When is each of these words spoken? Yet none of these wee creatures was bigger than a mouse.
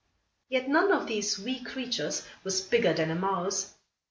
Yet 0.49 0.67
none 0.67 0.91
of 0.91 1.05
these 1.05 1.37
wee 1.37 1.63
creatures 1.63 2.23
was 2.43 2.59
bigger 2.61 2.91
than 2.93 3.11
a 3.11 3.15
mouse. 3.15 3.75